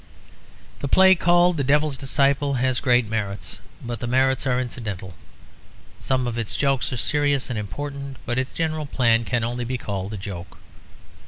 The 0.79 0.87
play 0.87 1.13
called 1.13 1.57
The 1.57 1.63
Devil's 1.63 1.95
Disciple 1.95 2.55
has 2.55 2.79
great 2.79 3.05
merits, 3.05 3.61
but 3.83 3.99
the 3.99 4.07
merits 4.07 4.47
are 4.47 4.59
incidental. 4.59 5.13
Some 5.99 6.25
of 6.25 6.39
its 6.39 6.55
jokes 6.55 6.91
are 6.91 6.97
serious 6.97 7.51
and 7.51 7.59
important, 7.59 8.17
but 8.25 8.39
its 8.39 8.51
general 8.51 8.87
plan 8.87 9.25
can 9.25 9.43
only 9.43 9.63
be 9.63 9.77
called 9.77 10.11
a 10.11 10.17
joke. 10.17 10.57